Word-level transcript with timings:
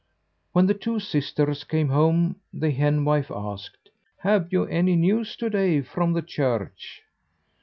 When 0.51 0.65
the 0.65 0.73
two 0.73 0.99
sisters 0.99 1.63
came 1.63 1.89
home 1.89 2.37
the 2.51 2.71
henwife 2.71 3.29
asked: 3.29 3.89
"Have 4.17 4.51
you 4.51 4.63
any 4.65 4.95
news 4.95 5.35
to 5.35 5.47
day 5.47 5.81
from 5.81 6.13
the 6.13 6.23
church?" 6.23 7.03